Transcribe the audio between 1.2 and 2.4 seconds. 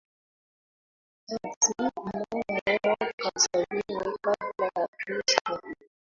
hadi mnamo